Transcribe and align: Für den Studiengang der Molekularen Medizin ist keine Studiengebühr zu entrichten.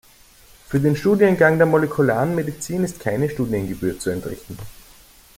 Für 0.67 0.79
den 0.79 0.95
Studiengang 0.95 1.59
der 1.59 1.67
Molekularen 1.67 2.33
Medizin 2.33 2.83
ist 2.83 2.99
keine 2.99 3.29
Studiengebühr 3.29 3.99
zu 3.99 4.09
entrichten. 4.09 4.57